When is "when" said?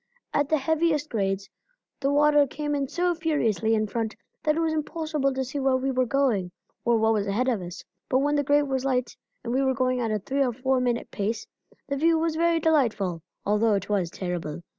8.17-8.35